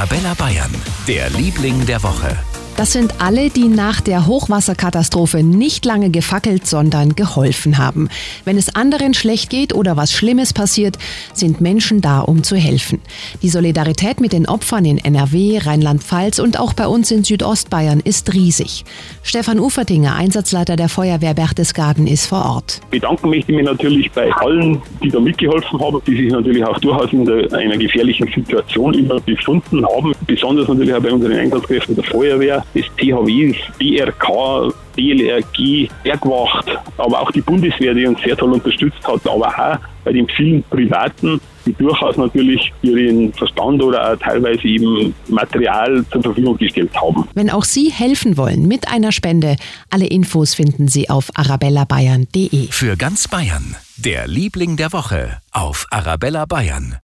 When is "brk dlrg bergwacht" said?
33.78-36.66